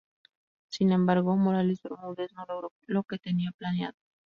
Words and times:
Sin 0.71 0.91
embargo, 0.93 1.37
Morales 1.37 1.79
Bermúdez 1.83 2.31
no 2.33 2.43
logró 2.47 2.71
lo 2.87 3.03
que 3.03 3.19
tenía 3.19 3.51
planeado. 3.55 3.99